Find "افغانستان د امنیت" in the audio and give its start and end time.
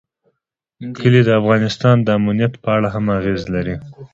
1.41-2.53